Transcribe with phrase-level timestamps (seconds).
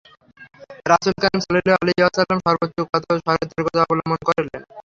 [0.91, 4.61] রাসূলে কারীম সাল্লাল্লাহু আলাইহি ওয়াসাল্লাম সর্বোচ্চ সতর্কতা অবলম্বন করলেন।